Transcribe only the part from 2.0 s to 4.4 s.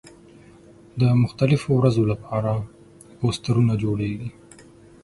له پاره پوسټرونه جوړوي.